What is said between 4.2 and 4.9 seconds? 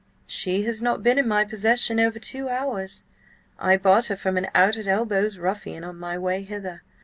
an out at